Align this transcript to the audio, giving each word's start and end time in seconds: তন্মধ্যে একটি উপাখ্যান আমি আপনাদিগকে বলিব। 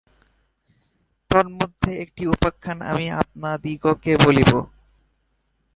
তন্মধ্যে 1.31 1.91
একটি 1.97 2.23
উপাখ্যান 2.27 2.77
আমি 2.81 3.05
আপনাদিগকে 3.11 4.13
বলিব। 4.17 4.51